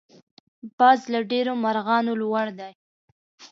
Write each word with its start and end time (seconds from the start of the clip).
باز 0.77 0.99
له 1.13 1.19
ډېرو 1.31 1.53
مرغانو 1.63 2.13
لوړ 2.21 2.47
دی 2.59 2.71